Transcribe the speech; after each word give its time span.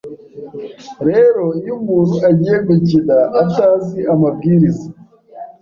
Rero 1.07 1.43
iyo 1.59 1.73
umuntu 1.79 2.15
agiye 2.29 2.57
gukina 2.67 3.17
atazi 3.41 3.99
amabwiriza 4.13 4.87